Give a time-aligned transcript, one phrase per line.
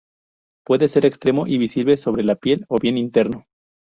[0.65, 3.45] Puede ser externo y visible, sobre la piel, o bien interno.